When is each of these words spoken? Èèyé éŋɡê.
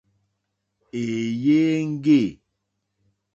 Èèyé 1.01 1.57
éŋɡê. 1.79 2.21